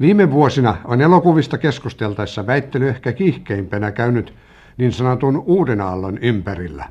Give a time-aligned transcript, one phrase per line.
[0.00, 4.34] Viime vuosina on elokuvista keskusteltaessa väittely ehkä kiihkeimpänä käynyt
[4.76, 6.88] niin sanotun uuden aallon ympärillä.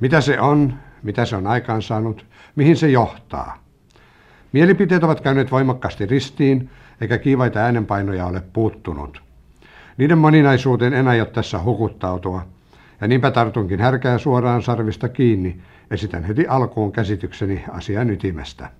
[0.00, 2.26] Mitä se on, mitä se on aikaansaanut,
[2.56, 3.62] mihin se johtaa.
[4.52, 9.22] Mielipiteet ovat käyneet voimakkaasti ristiin, eikä kiivaita äänenpainoja ole puuttunut.
[9.96, 12.46] Niiden moninaisuuteen en aio tässä hukuttautua,
[13.00, 15.60] ja niinpä tartunkin härkää suoraan sarvista kiinni,
[15.90, 18.70] esitän heti alkuun käsitykseni asian ytimestä.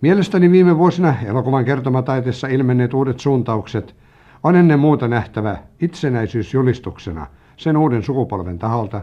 [0.00, 3.96] Mielestäni viime vuosina elokuvan kertomataiteessa ilmenneet uudet suuntaukset
[4.42, 9.00] on ennen muuta nähtävä itsenäisyysjulistuksena sen uuden sukupolven taholta,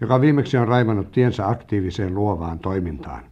[0.00, 3.22] joka viimeksi on raivannut tiensä aktiiviseen luovaan toimintaan.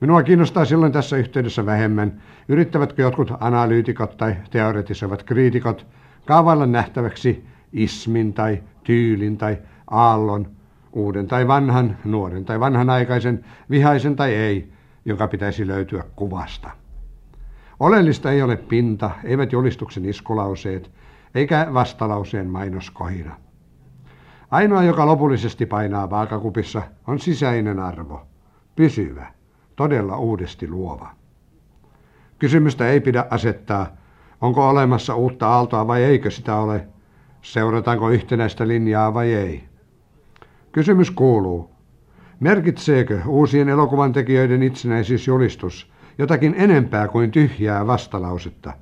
[0.00, 5.86] Minua kiinnostaa silloin tässä yhteydessä vähemmän, yrittävätkö jotkut analyytikot tai teoretisoivat kriitikot
[6.26, 9.58] kaavailla nähtäväksi ismin tai tyylin tai
[9.90, 10.46] aallon,
[10.92, 14.72] uuden tai vanhan, nuoren tai vanhanaikaisen, vihaisen tai ei,
[15.04, 16.70] joka pitäisi löytyä kuvasta.
[17.80, 20.90] Oleellista ei ole pinta, eivät julistuksen iskulauseet,
[21.34, 23.36] eikä vastalauseen mainoskohina.
[24.50, 28.26] Ainoa, joka lopullisesti painaa vaakakupissa, on sisäinen arvo,
[28.76, 29.26] pysyvä,
[29.76, 31.10] todella uudesti luova.
[32.38, 33.86] Kysymystä ei pidä asettaa,
[34.40, 36.88] onko olemassa uutta aaltoa vai eikö sitä ole,
[37.42, 39.64] seurataanko yhtenäistä linjaa vai ei.
[40.72, 41.70] Kysymys kuuluu,
[42.40, 48.72] merkitseekö uusien elokuvan tekijöiden itsenäisyysjulistus jotakin enempää kuin tyhjää vastalausetta?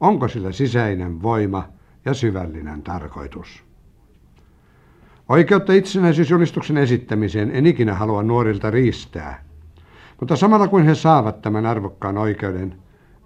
[0.00, 1.68] Onko sillä sisäinen voima
[2.04, 3.64] ja syvällinen tarkoitus?
[5.28, 9.44] Oikeutta itsenäisyysjulistuksen esittämiseen en ikinä halua nuorilta riistää,
[10.20, 12.74] mutta samalla kuin he saavat tämän arvokkaan oikeuden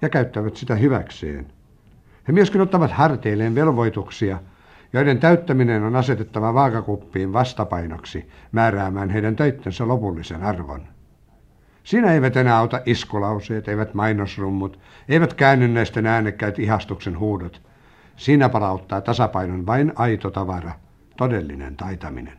[0.03, 1.47] ja käyttävät sitä hyväkseen,
[2.29, 4.39] he myöskin ottavat harteilleen velvoituksia,
[4.97, 10.83] joiden täyttäminen on asetettava vaakakuppiin vastapainoksi määräämään heidän töittensä lopullisen arvon.
[11.85, 17.63] Siinä eivät enää auta iskulauseet, eivät mainosrummut, eivät käännynnäisten äänekkäät ihastuksen huudot.
[18.17, 20.73] Siinä palauttaa tasapainon vain aito tavara,
[21.17, 22.39] todellinen taitaminen.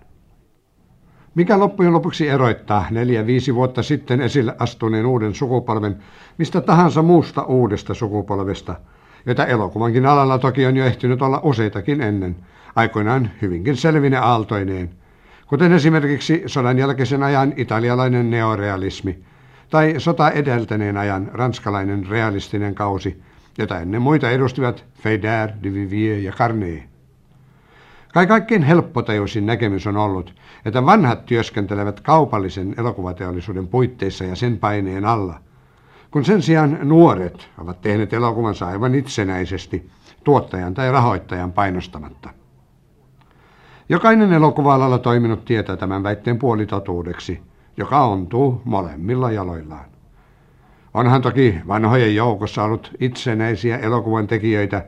[1.36, 5.98] Mikä loppujen lopuksi eroittaa neljä-viisi vuotta sitten esille astuneen uuden sukupolven
[6.38, 8.76] mistä tahansa muusta uudesta sukupolvesta–
[9.26, 12.36] jota elokuvankin alalla toki on jo ehtinyt olla useitakin ennen,
[12.76, 14.90] aikoinaan hyvinkin selvine aaltoineen,
[15.48, 19.20] kuten esimerkiksi sodan jälkeisen ajan italialainen neorealismi
[19.70, 23.22] tai sota edeltäneen ajan ranskalainen realistinen kausi,
[23.58, 26.84] jota ennen muita edustivat Feydear, Duvivier ja Carnet.
[28.14, 30.34] Kai kaikkein helppotajuisin näkemys on ollut,
[30.66, 35.40] että vanhat työskentelevät kaupallisen elokuvateollisuuden puitteissa ja sen paineen alla–
[36.12, 39.90] kun sen sijaan nuoret ovat tehneet elokuvansa aivan itsenäisesti
[40.24, 42.30] tuottajan tai rahoittajan painostamatta.
[43.90, 47.42] Jokainen elokuva-alalla toiminut tietää tämän väitteen puolitotuudeksi,
[47.78, 49.86] joka ontuu molemmilla jaloillaan.
[50.94, 54.86] Onhan toki vanhojen joukossa ollut itsenäisiä elokuvan tekijöitä,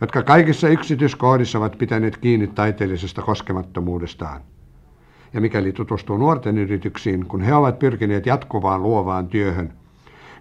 [0.00, 4.40] jotka kaikissa yksityiskohdissa ovat pitäneet kiinni taiteellisesta koskemattomuudestaan.
[5.32, 9.72] Ja mikäli tutustuu nuorten yrityksiin, kun he ovat pyrkineet jatkuvaan luovaan työhön–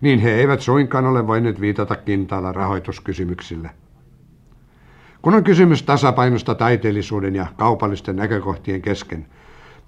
[0.05, 3.69] niin he eivät suinkaan ole voineet viitata kintaalla rahoituskysymyksille.
[5.21, 9.25] Kun on kysymys tasapainosta taiteellisuuden ja kaupallisten näkökohtien kesken,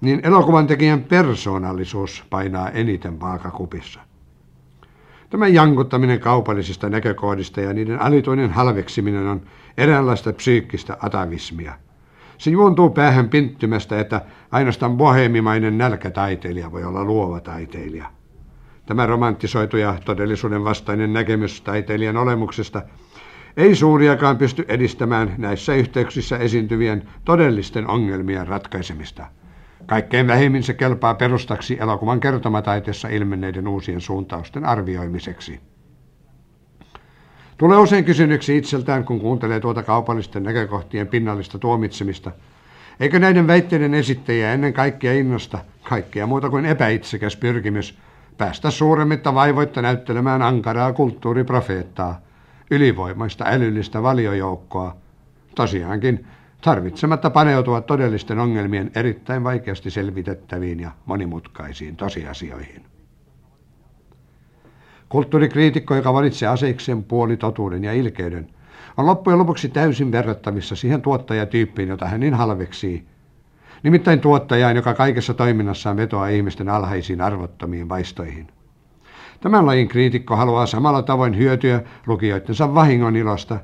[0.00, 4.00] niin elokuvan tekijän persoonallisuus painaa eniten vaakakupissa.
[5.30, 9.40] Tämä jankuttaminen kaupallisista näkökohdista ja niiden alituinen halveksiminen on
[9.76, 11.72] eräänlaista psyykkistä atavismia.
[12.38, 14.20] Se juontuu päähän pinttymästä, että
[14.50, 18.17] ainoastaan bohemimainen nälkätaiteilija voi olla luova taiteilija.
[18.88, 22.82] Tämä romanttisoitu ja todellisuuden vastainen näkemys taiteilijan olemuksesta
[23.56, 29.26] ei suuriakaan pysty edistämään näissä yhteyksissä esiintyvien todellisten ongelmien ratkaisemista.
[29.86, 35.60] Kaikkein vähimmin se kelpaa perustaksi elokuvan kertomataiteessa ilmenneiden uusien suuntausten arvioimiseksi.
[37.58, 42.30] Tulee usein kysyneeksi itseltään, kun kuuntelee tuota kaupallisten näkökohtien pinnallista tuomitsemista,
[43.00, 47.98] eikö näiden väitteiden esittäjiä ennen kaikkea innosta kaikkea muuta kuin epäitsekäs pyrkimys
[48.38, 52.20] päästä suuremmitta vaivoitta näyttelemään ankaraa kulttuuriprofeettaa,
[52.70, 54.96] ylivoimaista älyllistä valiojoukkoa,
[55.54, 56.26] tosiaankin
[56.60, 62.84] tarvitsematta paneutua todellisten ongelmien erittäin vaikeasti selvitettäviin ja monimutkaisiin tosiasioihin.
[65.08, 68.50] Kulttuurikriitikko, joka valitsee aseikseen puolitotuuden ja ilkeyden,
[68.96, 73.06] on loppujen lopuksi täysin verrattavissa siihen tuottajatyyppiin, jota hän niin halveksii–
[73.82, 78.48] Nimittäin tuottajaan, joka kaikessa toiminnassaan vetoaa ihmisten alhaisiin arvottomiin vaistoihin.
[79.40, 83.60] Tämän lajin kriitikko haluaa samalla tavoin hyötyä lukijoittensa vahingon ilosta,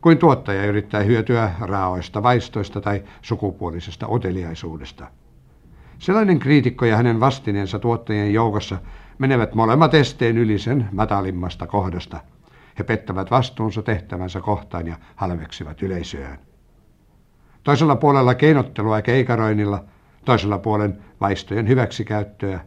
[0.00, 5.06] kuin tuottaja yrittää hyötyä raaoista vaistoista tai sukupuolisesta oteliaisuudesta.
[5.98, 8.78] Sellainen kriitikko ja hänen vastineensa tuottajien joukossa
[9.18, 12.20] menevät molemmat esteen yli sen matalimmasta kohdasta.
[12.78, 16.47] He pettävät vastuunsa tehtävänsä kohtaan ja halveksivat yleisöään.
[17.64, 19.84] Toisella puolella keinottelua ja keikaroinnilla,
[20.24, 22.60] toisella puolen vaistojen hyväksikäyttöä,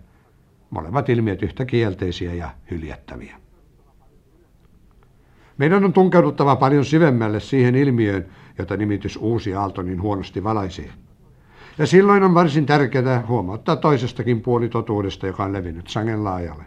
[0.69, 3.35] molemmat ilmiöt yhtä kielteisiä ja hyljättäviä.
[5.57, 8.25] Meidän on tunkeuduttava paljon syvemmälle siihen ilmiöön,
[8.57, 10.89] jota nimitys Uusi Aalto niin huonosti valaisee.
[11.77, 16.63] Ja silloin on varsin tärkeää huomauttaa toisestakin puolitotuudesta, joka on levinnyt sangen laajalle.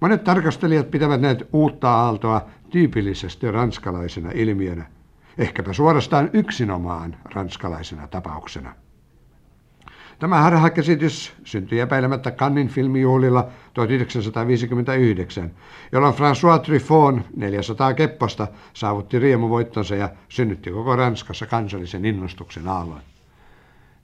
[0.00, 4.86] Monet tarkastelijat pitävät näitä uutta aaltoa tyypillisesti ranskalaisena ilmiönä,
[5.38, 8.74] ehkäpä suorastaan yksinomaan ranskalaisena tapauksena.
[10.18, 15.50] Tämä harhakäsitys syntyi epäilemättä Cannin filmijuhlilla 1959,
[15.92, 23.00] jolloin François Truffaut 400 kepposta saavutti riemuvoittonsa ja synnytti koko Ranskassa kansallisen innostuksen aallon.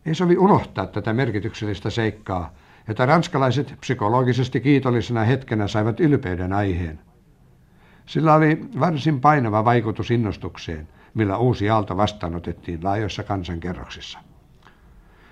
[0.07, 2.53] Ei sovi unohtaa tätä merkityksellistä seikkaa,
[2.89, 7.01] että ranskalaiset psykologisesti kiitollisena hetkenä saivat ylpeyden aiheen.
[8.07, 14.19] Sillä oli varsin painava vaikutus innostukseen, millä uusi aalto vastaanotettiin laajoissa kansankerroksissa.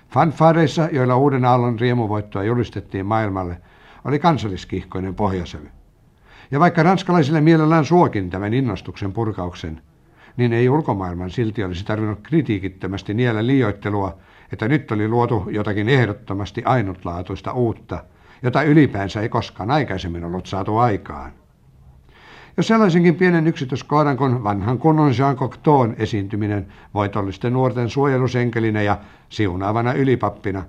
[0.09, 3.61] Fanfareissa, joilla uuden aallon riemuvoittoa julistettiin maailmalle,
[4.05, 5.69] oli kansalliskihkoinen pohjasevy.
[6.51, 9.81] Ja vaikka ranskalaisille mielellään suokin tämän innostuksen purkauksen,
[10.37, 14.17] niin ei ulkomaailman silti olisi tarvinnut kritiikittömästi niellä liioittelua,
[14.53, 18.03] että nyt oli luotu jotakin ehdottomasti ainutlaatuista uutta,
[18.43, 21.40] jota ylipäänsä ei koskaan aikaisemmin ollut saatu aikaan.
[22.57, 28.97] Jos sellaisenkin pienen yksityiskohdan kuin vanhan kunnon Jean Cocteau'n esiintyminen voitollisten nuorten suojelusenkelinä ja
[29.29, 30.63] siunaavana ylipappina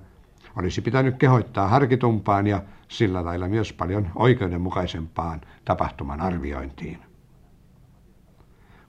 [0.55, 6.99] olisi pitänyt kehoittaa harkitumpaan ja sillä lailla myös paljon oikeudenmukaisempaan tapahtuman arviointiin.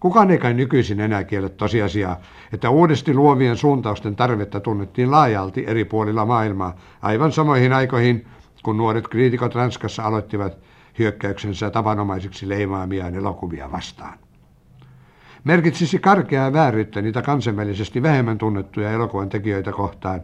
[0.00, 2.20] Kukaan ei kai nykyisin enää kiele tosiasiaa,
[2.52, 8.26] että uudesti luovien suuntausten tarvetta tunnettiin laajalti eri puolilla maailmaa aivan samoihin aikoihin,
[8.62, 10.58] kun nuoret kriitikot Ranskassa aloittivat
[10.98, 14.18] hyökkäyksensä tavanomaisiksi leimaamiaan elokuvia vastaan.
[15.44, 20.20] Merkitsisi karkeaa vääryyttä niitä kansainvälisesti vähemmän tunnettuja elokuvan tekijöitä kohtaan,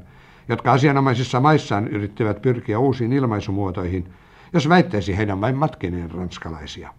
[0.49, 4.09] jotka asianomaisissa maissaan yrittivät pyrkiä uusiin ilmaisumuotoihin,
[4.53, 6.95] jos väittäisi heidän vain matkineen ranskalaisia.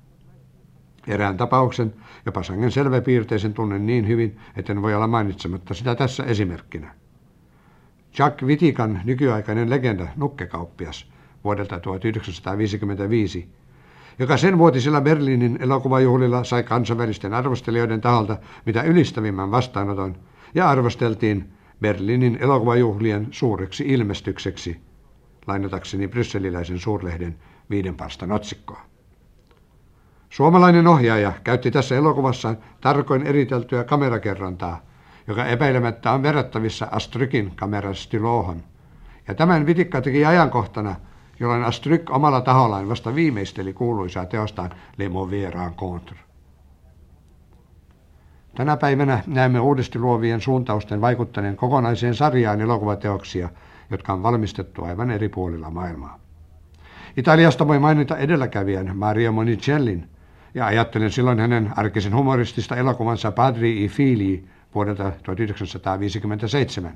[1.08, 1.94] Erään tapauksen,
[2.26, 6.94] jopa sangen selväpiirteisen tunnen niin hyvin, etten voi olla mainitsematta sitä tässä esimerkkinä.
[8.18, 11.12] Jack Vitikan nykyaikainen legenda Nukkekauppias
[11.44, 13.50] vuodelta 1955,
[14.20, 20.16] joka sen vuotisilla Berliinin elokuvajuhlilla sai kansainvälisten arvostelijoiden taholta mitä ylistävimmän vastaanoton
[20.56, 24.82] ja arvosteltiin Berliinin elokuvajuhlien suureksi ilmestykseksi,
[25.48, 27.36] lainatakseni brysseliläisen suurlehden
[27.70, 28.82] viiden parstan otsikkoa.
[30.30, 34.82] Suomalainen ohjaaja käytti tässä elokuvassa tarkoin eriteltyä kamerakerrontaa,
[35.28, 38.64] joka epäilemättä on verrattavissa Astrykin kamerastylohon.
[39.28, 40.96] Ja tämän vitikka teki ajankohtana,
[41.42, 46.18] jolloin Astryk omalla tahollaan vasta viimeisteli kuuluisaa teostaan Le Mauvais Rencontre.
[48.56, 53.50] Tänä päivänä näemme uudesti luovien suuntausten vaikuttaneen kokonaiseen sarjaan elokuvateoksia,
[53.92, 56.20] jotka on valmistettu aivan eri puolilla maailmaa.
[57.18, 60.10] Italiasta voi mainita edelläkävijän Mario Monicellin,
[60.54, 64.44] ja ajattelen silloin hänen arkisen humoristista elokuvansa Padri i Fili
[64.76, 66.92] vuodelta 1957.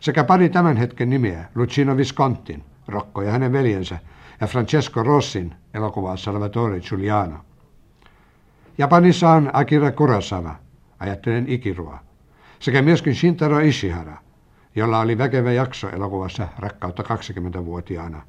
[0.00, 3.98] Sekä pari tämän hetken nimeä, Lucino Viscontin, Rocco ja hänen veljensä,
[4.40, 7.36] ja Francesco Rossin elokuvaa Salvatore Giuliano.
[8.78, 10.54] Japanissa on Akira Kurosawa,
[11.00, 11.98] ajattelen Ikirua,
[12.58, 14.16] sekä myöskin Shintaro Ishihara,
[14.76, 18.22] jolla oli väkevä jakso elokuvassa Rakkautta 20-vuotiaana.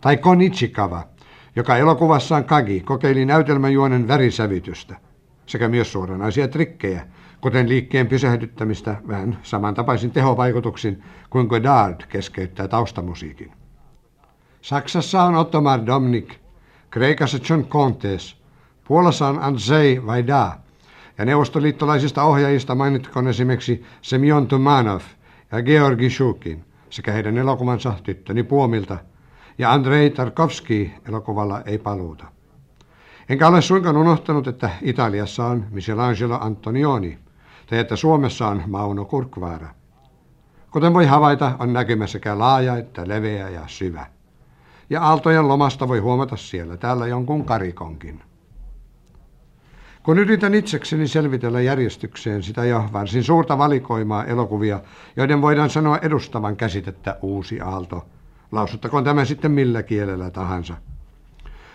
[0.00, 1.08] Tai Kon Ichikawa,
[1.56, 4.96] joka elokuvassaan Kagi kokeili näytelmäjuonen värisävytystä
[5.48, 7.06] sekä myös suoranaisia trikkejä,
[7.40, 13.57] kuten liikkeen pysähdyttämistä vähän samantapaisin tehovaikutuksin kuin Godard keskeyttää taustamusiikin.
[14.62, 16.34] Saksassa on Ottomar Domnik,
[16.90, 18.36] Kreikassa John Contes,
[18.84, 20.52] Puolassa on Andrzej Vajda
[21.18, 25.02] ja neuvostoliittolaisista ohjaajista mainittakoon esimerkiksi Semyon Tumanov
[25.52, 28.98] ja Georgi Shukin sekä heidän elokuvansa Tyttöni Puomilta–
[29.58, 32.24] ja Andrei Tarkovski elokuvalla ei paluuta.
[33.28, 37.18] Enkä ole suinkaan unohtanut, että Italiassa on Michelangelo Antonioni,
[37.66, 39.68] tai että Suomessa on Mauno Kurkvaara.
[40.70, 44.06] Kuten voi havaita, on näkymä sekä laaja että leveä ja syvä.
[44.90, 48.20] Ja aaltojen lomasta voi huomata siellä täällä jonkun karikonkin.
[50.02, 54.80] Kun yritän itsekseni selvitellä järjestykseen sitä jo varsin suurta valikoimaa elokuvia,
[55.16, 58.04] joiden voidaan sanoa edustavan käsitettä uusi aalto–
[58.52, 60.74] lausuttakoon tämä sitten millä kielellä tahansa,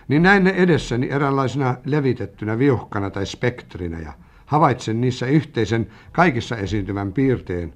[0.07, 4.13] niin näin ne edessäni eräänlaisena levitettynä viuhkana tai spektrinä ja
[4.45, 7.73] havaitsen niissä yhteisen kaikissa esiintyvän piirteen,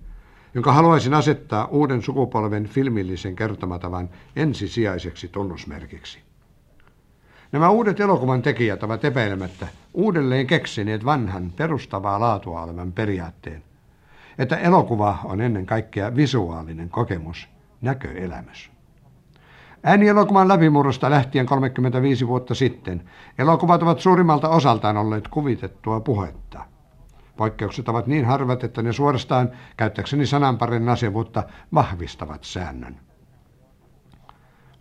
[0.57, 6.19] jonka haluaisin asettaa uuden sukupolven filmillisen kertomatavan ensisijaiseksi tunnusmerkiksi.
[7.51, 13.63] Nämä uudet elokuvan tekijät ovat epäilemättä uudelleen keksineet vanhan perustavaa laatua olevan periaatteen,
[14.37, 17.47] että elokuva on ennen kaikkea visuaalinen kokemus,
[17.81, 18.71] näköelämys.
[19.83, 23.03] Äänielokuvan läpimurrosta lähtien 35 vuotta sitten
[23.37, 26.76] elokuvat ovat suurimmalta osaltaan olleet kuvitettua puhetta.
[27.37, 32.99] Poikkeukset ovat niin harvat, että ne suorastaan, käyttäkseni sananparin asevuutta, vahvistavat säännön.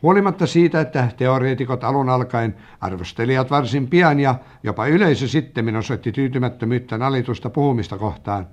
[0.02, 6.98] Huolimatta siitä, että teoreetikot alun alkaen, arvostelijat varsin pian ja jopa yleisö sitten osoitti tyytymättömyyttä
[6.98, 8.46] nalitusta puhumista kohtaan,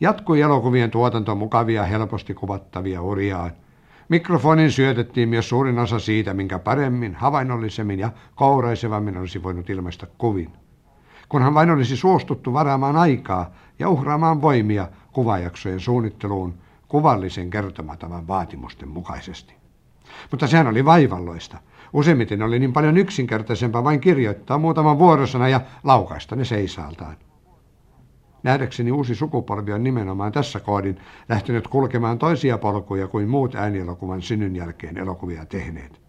[0.00, 3.50] jatkui elokuvien tuotanto mukavia helposti kuvattavia urjaan.
[4.08, 10.63] Mikrofonin syötettiin myös suurin osa siitä, minkä paremmin, havainnollisemmin ja kouraisevammin olisi voinut ilmaista kuvin.
[11.28, 16.54] Kunhan vain olisi suostuttu varaamaan aikaa ja uhraamaan voimia kuvajaksojen suunnitteluun
[16.88, 19.54] kuvallisen kertomatavan vaatimusten mukaisesti.
[20.30, 21.58] Mutta sehän oli vaivalloista.
[21.92, 27.16] Useimmiten oli niin paljon yksinkertaisempaa vain kirjoittaa muutaman vuorosana ja laukaista ne seisaaltaan.
[28.42, 34.56] Nähdäkseni uusi sukupolvi on nimenomaan tässä koodin lähtenyt kulkemaan toisia polkuja kuin muut äänielokuvan synnyn
[34.56, 36.00] jälkeen elokuvia tehneet.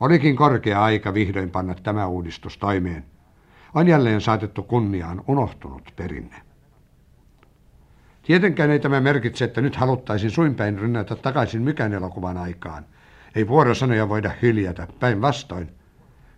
[0.00, 3.04] Olikin korkea aika vihdoin panna tämä uudistus toimeen.
[3.74, 6.36] On jälleen saatettu kunniaan unohtunut perinne.
[8.22, 12.86] Tietenkään ei tämä merkitse, että nyt haluttaisiin suinpäin rynnätä takaisin mykän elokuvan aikaan.
[13.34, 15.70] Ei vuorosanoja voida hyljätä, päinvastoin.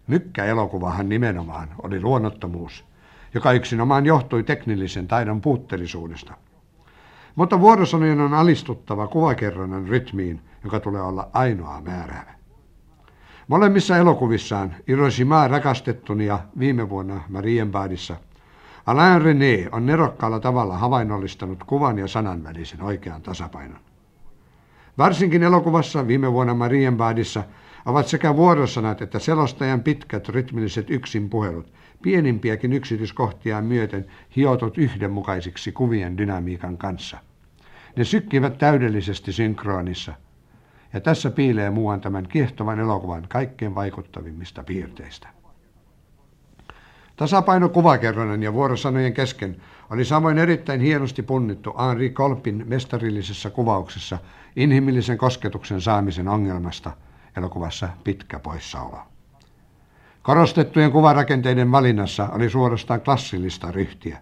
[0.06, 2.84] Mykkä-elokuvahan nimenomaan oli luonnottomuus,
[3.34, 6.34] joka yksinomaan johtui teknillisen taidon puutteellisuudesta.
[7.34, 12.35] Mutta vuorosanojen on alistuttava kuvakerronnan rytmiin, joka tulee olla ainoa määräävä.
[13.48, 18.16] Molemmissa elokuvissaan Hiroshima rakastettuni ja viime vuonna Marienbadissa
[18.86, 23.78] Alain René on nerokkaalla tavalla havainnollistanut kuvan ja sanan välisen oikean tasapainon.
[24.98, 27.44] Varsinkin elokuvassa viime vuonna Marienbadissa
[27.86, 31.72] ovat sekä vuorosanat että selostajan pitkät rytmilliset yksinpuhelut,
[32.02, 37.18] pienimpiäkin yksityiskohtia myöten hiotut yhdenmukaisiksi kuvien dynamiikan kanssa.
[37.96, 40.12] Ne sykkivät täydellisesti synkronissa,
[40.96, 45.28] ja tässä piilee muuan tämän kiehtovan elokuvan kaikkein vaikuttavimmista piirteistä.
[47.16, 49.56] Tasapaino kuvakerronnan ja vuorosanojen kesken
[49.90, 54.18] oli samoin erittäin hienosti punnittu Henri Kolpin mestarillisessa kuvauksessa
[54.56, 56.90] inhimillisen kosketuksen saamisen ongelmasta
[57.36, 58.98] elokuvassa Pitkä poissaolo.
[60.22, 64.18] Korostettujen kuvarakenteiden valinnassa oli suorastaan klassillista ryhtiä.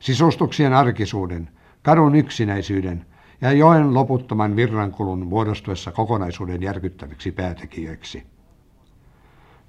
[0.00, 1.48] Sisustuksien arkisuuden,
[1.82, 3.06] kadun yksinäisyyden
[3.42, 8.26] ja joen loputtoman virrankulun muodostuessa kokonaisuuden järkyttäviksi päätekijöiksi.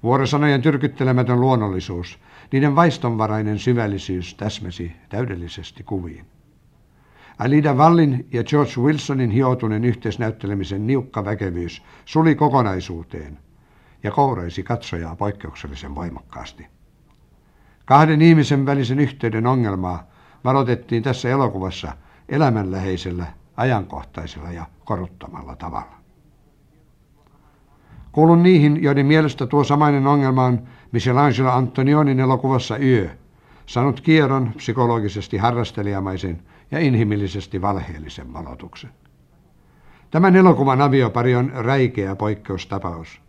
[0.02, 2.18] Vuorosanojen tyrkyttelemätön luonnollisuus,
[2.52, 6.26] niiden vaistonvarainen syvällisyys täsmäsi täydellisesti kuviin.
[7.38, 13.38] Alida Vallin ja George Wilsonin hioutuneen yhteisnäyttelemisen niukka väkevyys suli kokonaisuuteen
[14.02, 16.66] ja kouraisi katsojaa poikkeuksellisen voimakkaasti.
[17.84, 20.06] Kahden ihmisen välisen yhteyden ongelmaa
[20.44, 21.96] varoitettiin tässä elokuvassa
[22.28, 25.94] elämänläheisellä, ajankohtaisella ja koruttamalla tavalla.
[28.12, 33.10] Kuulun niihin, joiden mielestä tuo samainen ongelma on Michelangelo Antonionin elokuvassa Yö,
[33.66, 38.90] saanut kierron psykologisesti harrastelijamaisen ja inhimillisesti valheellisen valotuksen.
[40.10, 43.20] Tämän elokuvan aviopari on räikeä poikkeustapaus.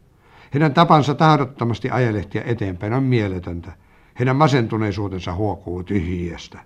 [0.53, 3.71] Heidän tapansa tahdottomasti ajelehtiä eteenpäin on mieletöntä.
[4.19, 6.59] Heidän masentuneisuutensa huokuu tyhjiöstä.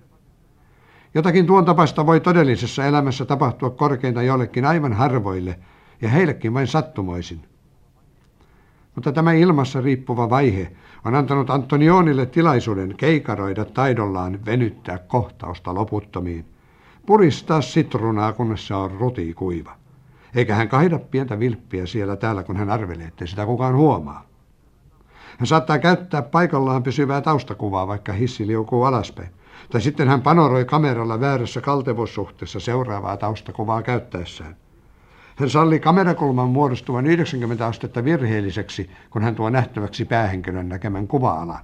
[1.13, 5.60] Jotakin tuon tapasta voi todellisessa elämässä tapahtua korkeinta jollekin aivan harvoille
[6.01, 7.42] ja heillekin vain sattumoisin.
[8.96, 10.72] Mutta tämä ilmassa riippuva vaihe
[11.06, 16.46] on antanut Antonionille tilaisuuden keikaroida taidollaan venyttää kohtausta loputtomiin–
[17.10, 19.75] puristaa sitrunaa, kunnes se on rutikuiva.
[20.36, 24.25] Eikä hän kaida pientä vilppiä siellä täällä, kun hän arvelee, ettei sitä kukaan huomaa.
[25.38, 29.30] Hän saattaa käyttää paikallaan pysyvää taustakuvaa, vaikka hissi liukuu alaspäin.
[29.70, 34.56] Tai sitten hän panoroi kameralla väärässä kaltevossuhteessa seuraavaa taustakuvaa käyttäessään.
[35.36, 41.60] Hän salli kamerakulman muodostuvan 90 astetta virheelliseksi, kun hän tuo nähtäväksi päähenkilön näkemän kuva-alan.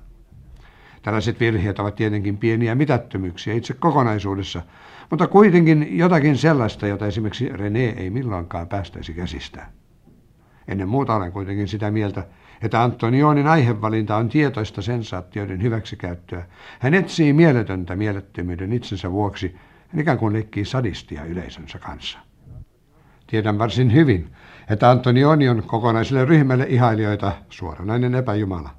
[1.02, 4.62] Tällaiset virheet ovat tietenkin pieniä mitättömyyksiä itse kokonaisuudessa,
[5.10, 9.68] mutta kuitenkin jotakin sellaista, jota esimerkiksi René ei milloinkaan päästäisi käsistään.
[10.68, 12.28] Ennen muuta olen kuitenkin sitä mieltä,
[12.62, 16.46] että Antonionin aihevalinta on tietoista sensaatioiden hyväksikäyttöä.
[16.80, 19.56] Hän etsii mieletöntä mielettömyyden itsensä vuoksi,
[19.88, 22.20] hän ikään kuin leikkii sadistia yleisönsä kanssa.
[23.28, 24.30] Tiedän varsin hyvin,
[24.70, 28.70] että Antonioni on kokonaiselle ryhmälle ihailijoita suoranainen epäjumala.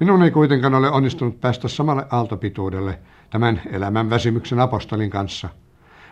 [0.00, 2.98] Minun ei kuitenkaan ole onnistunut päästä samalle aaltopituudelle
[3.30, 5.48] tämän elämän väsymyksen apostolin kanssa.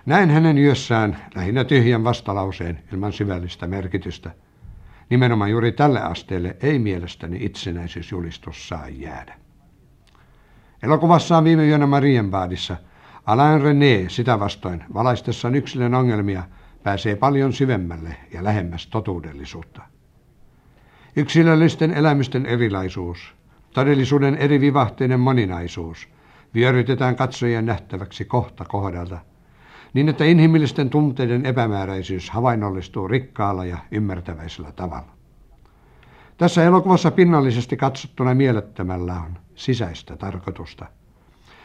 [0.07, 4.31] Näin hänen yössään lähinnä tyhjän vastalauseen ilman syvällistä merkitystä.
[5.11, 9.35] Nimenomaan juuri tälle asteelle ei mielestäni itsenäisyysjulistus saa jäädä.
[10.83, 12.77] Elokuvassaan viime yönä Marienbaadissa
[13.27, 16.43] Alain René sitä vastoin valaistessaan yksilön ongelmia
[16.83, 19.83] pääsee paljon syvemmälle ja lähemmäs totuudellisuutta.
[21.17, 23.35] Yksilöllisten elämysten erilaisuus,
[23.75, 26.09] todellisuuden eri vivahteiden moninaisuus
[26.55, 29.19] vyörytetään katsojien nähtäväksi kohta kohdalta,
[29.95, 35.15] niin että inhimillisten tunteiden epämääräisyys havainnollistuu rikkaalla ja ymmärtäväisellä tavalla.
[36.37, 40.87] Tässä elokuvassa pinnallisesti katsottuna mielettömällä on sisäistä tarkoitusta.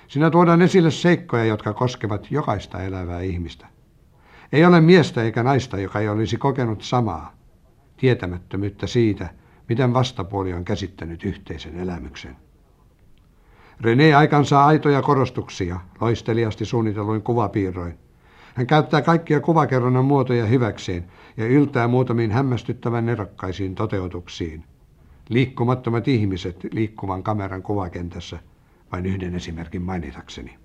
[0.08, 3.68] Siinä tuodaan esille seikkoja, jotka koskevat jokaista elävää ihmistä.
[4.52, 7.34] Ei ole miestä eikä naista, joka ei olisi kokenut samaa,
[7.98, 9.30] tietämättömyyttä siitä,
[9.70, 12.36] miten vastapuoli on käsittänyt yhteisen elämyksen.
[13.82, 17.98] René aikansaa aitoja korostuksia loisteliasti suunnitelluin kuvapiirroin.
[18.56, 21.06] Hän käyttää kaikkia kuvakerronnan muotoja hyväkseen
[21.38, 24.63] ja yltää muutamiin hämmästyttävän nerokkaisiin toteutuksiin.
[25.29, 28.39] Liikkumattomat ihmiset liikkuvan kameran kuvakentässä,
[28.91, 30.58] vain yhden esimerkin mainitakseni.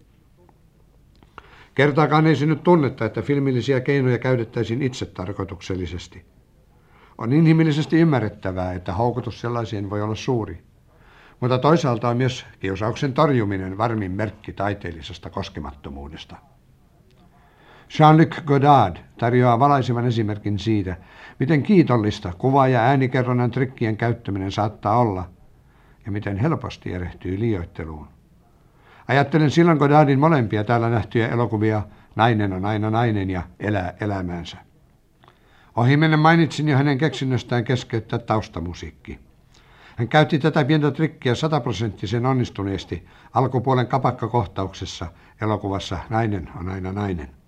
[1.75, 6.25] Kertaakaan ei synny tunnetta, että filmillisiä keinoja käytettäisiin itse tarkoituksellisesti.
[7.19, 10.63] On inhimillisesti ymmärrettävää, että houkutus sellaiseen voi olla suuri.
[11.41, 16.37] Mutta toisaalta on myös kiusauksen torjuminen varmin merkki taiteellisesta koskemattomuudesta.
[17.99, 20.97] Jean-Luc Godard tarjoaa valaisevan esimerkin siitä,
[21.41, 25.31] miten kiitollista kuva- ja äänikerronnan trikkien käyttäminen saattaa olla
[26.07, 28.09] ja miten helposti erehtyy liioitteluun.
[29.09, 31.83] Ajattelen silloin Godardin molempia täällä nähtyjä elokuvia
[32.17, 34.57] Nainen on aina nainen ja Elää elämäänsä.
[35.77, 39.19] Ohimennen mainitsin jo hänen keksinnöstään keskeyttää taustamusiikki.
[39.97, 45.07] Hän käytti tätä pientä trikkiä sataprosenttisen onnistuneesti alkupuolen kapakkakohtauksessa
[45.41, 47.44] elokuvassa Nainen on aina nainen.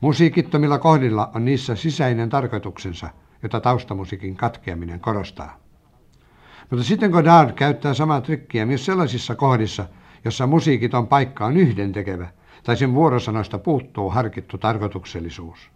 [0.00, 3.08] Musiikittomilla kohdilla on niissä sisäinen tarkoituksensa,
[3.42, 5.60] jota taustamusiikin katkeaminen korostaa.
[6.70, 9.84] Mutta sitten Godard käyttää samaa trikkiä myös sellaisissa kohdissa,
[10.24, 12.28] jossa musiikiton paikka on yhdentekevä,
[12.64, 15.70] tai sen vuorosanoista puuttuu harkittu tarkoituksellisuus.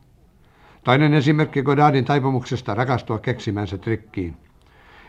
[0.85, 4.37] Toinen esimerkki Godardin taipumuksesta rakastua keksimänsä trikkiin.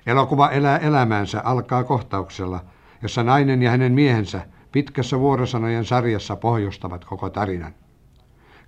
[0.05, 2.59] Elokuva Elää elämäänsä alkaa kohtauksella,
[3.01, 7.73] jossa nainen ja hänen miehensä pitkässä vuorosanojen sarjassa pohjustavat koko tarinan.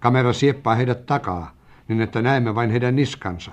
[0.01, 1.51] Kamera sieppaa heidät takaa,
[1.87, 3.51] niin että näemme vain heidän niskansa.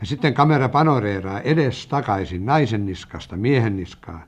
[0.00, 4.22] Ja sitten kamera panoreeraa edes takaisin naisen niskasta miehen niskaan,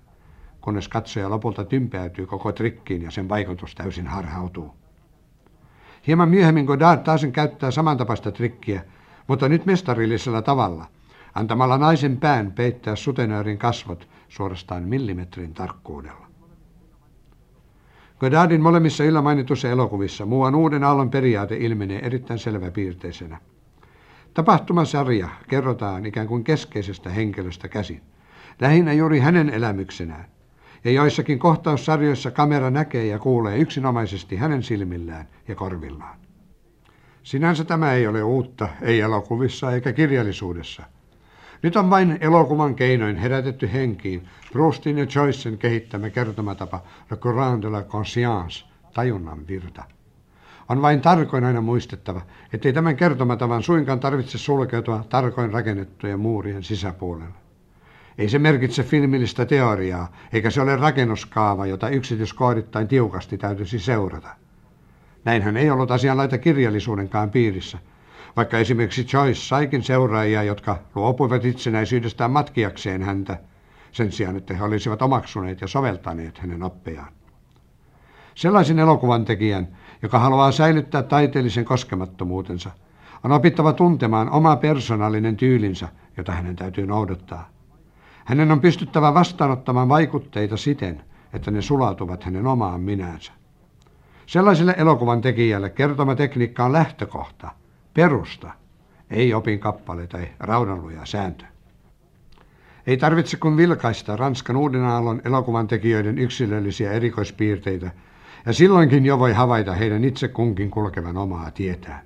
[0.60, 4.74] kunnes katsoja lopulta tympäytyy koko trikkiin ja sen vaikutus täysin harhautuu.
[6.06, 8.84] Hieman myöhemmin Godard taas käyttää samantapaista trikkiä,
[9.26, 10.86] mutta nyt mestarillisella tavalla,
[11.34, 16.29] antamalla naisen pään peittää sutenöörin kasvot suorastaan millimetrin tarkkuudella.
[18.20, 23.38] Godardin molemmissa yllä mainitussa elokuvissa muuan uuden aallon periaate ilmenee erittäin selväpiirteisenä.
[24.34, 28.00] Tapahtumasarja kerrotaan ikään kuin keskeisestä henkilöstä käsin,
[28.60, 30.24] lähinnä juuri hänen elämyksenään,
[30.84, 36.18] ja joissakin kohtaussarjoissa kamera näkee ja kuulee yksinomaisesti hänen silmillään ja korvillaan.
[37.22, 40.82] Sinänsä tämä ei ole uutta, ei elokuvissa eikä kirjallisuudessa.
[41.62, 47.68] Nyt on vain elokuvan keinoin herätetty henkiin Proustin ja Joycen kehittämä kertomatapa Le Courant de
[47.68, 49.84] la Conscience, tajunnan virta.
[50.68, 52.20] On vain tarkoin aina muistettava,
[52.52, 57.34] ettei tämän kertomatavan suinkaan tarvitse sulkeutua tarkoin rakennettujen muurien sisäpuolelle.
[58.18, 64.28] Ei se merkitse filmillistä teoriaa, eikä se ole rakennuskaava, jota yksityiskohdittain tiukasti täytyisi seurata.
[65.24, 67.78] Näinhän ei ollut asianlaita kirjallisuudenkaan piirissä,
[68.36, 73.38] vaikka esimerkiksi Joyce saikin seuraajia, jotka luopuivat itsenäisyydestään matkiakseen häntä,
[73.92, 77.12] sen sijaan, että he olisivat omaksuneet ja soveltaneet hänen oppejaan.
[78.34, 79.68] Sellaisen elokuvan tekijän,
[80.02, 82.70] joka haluaa säilyttää taiteellisen koskemattomuutensa,
[83.24, 87.48] on opittava tuntemaan oma persoonallinen tyylinsä, jota hänen täytyy noudattaa.
[88.24, 93.32] Hänen on pystyttävä vastaanottamaan vaikutteita siten, että ne sulautuvat hänen omaan minänsä.
[94.26, 97.50] Sellaiselle elokuvan tekijälle kertomatekniikka on lähtökohta,
[97.94, 98.50] perusta,
[99.10, 101.44] ei opin kappale tai raudanluja sääntö.
[102.86, 107.90] Ei tarvitse kuin vilkaista Ranskan uuden aallon elokuvan tekijöiden yksilöllisiä erikoispiirteitä,
[108.46, 112.00] ja silloinkin jo voi havaita heidän itse kunkin kulkevan omaa tietään.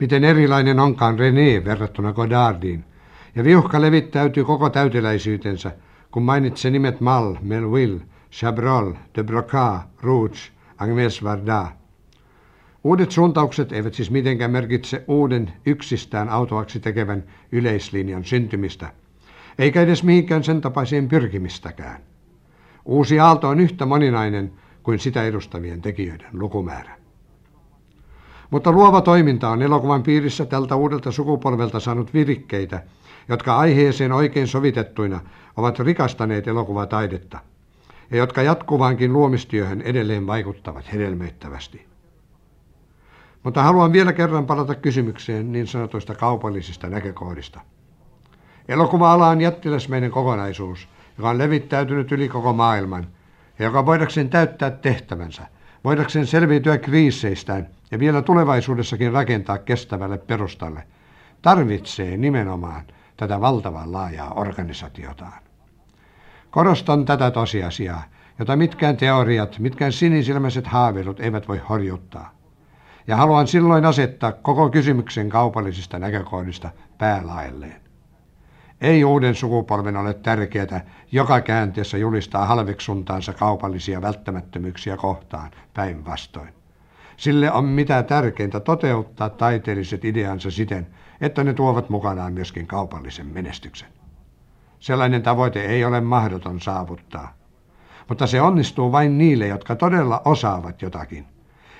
[0.00, 2.84] Miten erilainen onkaan René verrattuna Godardiin,
[3.34, 5.72] ja viuhka levittäytyy koko täyteläisyytensä,
[6.10, 8.00] kun mainitsee nimet Mal, Melville,
[8.32, 10.38] Chabrol, de Broca, Rouge,
[10.78, 11.79] Agnes Varda.
[12.84, 18.92] Uudet suuntaukset eivät siis mitenkään merkitse uuden yksistään autoaksi tekevän yleislinjan syntymistä,
[19.58, 22.00] eikä edes mihinkään sen tapaiseen pyrkimistäkään.
[22.84, 26.96] Uusi aalto on yhtä moninainen kuin sitä edustavien tekijöiden lukumäärä.
[28.50, 32.82] Mutta luova toiminta on elokuvan piirissä tältä uudelta sukupolvelta saanut virikkeitä,
[33.28, 35.20] jotka aiheeseen oikein sovitettuina
[35.56, 37.38] ovat rikastaneet elokuvataidetta
[38.10, 41.89] ja jotka jatkuvaankin luomistyöhön edelleen vaikuttavat hedelmöittävästi.
[43.42, 47.60] Mutta haluan vielä kerran palata kysymykseen niin sanotuista kaupallisista näkökohdista.
[48.68, 53.06] Elokuva-ala on jättiläsmäinen kokonaisuus, joka on levittäytynyt yli koko maailman
[53.58, 55.46] ja joka voidakseen täyttää tehtävänsä,
[55.84, 60.82] voidakseen selviytyä kriiseistään ja vielä tulevaisuudessakin rakentaa kestävälle perustalle,
[61.42, 62.82] tarvitsee nimenomaan
[63.16, 65.42] tätä valtavan laajaa organisaatiotaan.
[66.50, 68.02] Korostan tätä tosiasiaa,
[68.38, 72.39] jota mitkään teoriat, mitkään sinisilmäiset haaveilut eivät voi horjuttaa.
[73.06, 77.80] Ja haluan silloin asettaa koko kysymyksen kaupallisista näkökohdista päälaelleen.
[78.80, 86.54] Ei uuden sukupolven ole tärkeää joka käänteessä julistaa halveksuntaansa kaupallisia välttämättömyyksiä kohtaan päinvastoin.
[87.16, 90.86] Sille on mitä tärkeintä toteuttaa taiteelliset ideansa siten,
[91.20, 93.88] että ne tuovat mukanaan myöskin kaupallisen menestyksen.
[94.78, 97.34] Sellainen tavoite ei ole mahdoton saavuttaa,
[98.08, 101.26] mutta se onnistuu vain niille, jotka todella osaavat jotakin,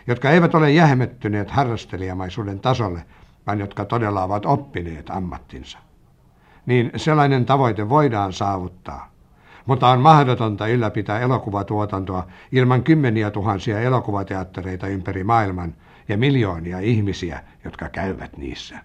[0.07, 3.05] jotka eivät ole jähmettyneet harrastelijamaisuuden tasolle,
[3.47, 5.79] vaan jotka todella ovat oppineet ammattinsa
[6.67, 9.11] niin sellainen tavoite voidaan saavuttaa.
[9.67, 15.75] Mutta on mahdotonta ylläpitää elokuvatuotantoa ilman kymmeniä tuhansia elokuvateattereita ympäri maailman
[16.09, 18.79] ja miljoonia ihmisiä, jotka käyvät niissä.